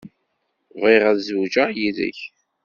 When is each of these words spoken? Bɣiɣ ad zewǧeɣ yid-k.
Bɣiɣ 0.81 1.03
ad 1.11 1.17
zewǧeɣ 1.27 1.69
yid-k. 1.77 2.19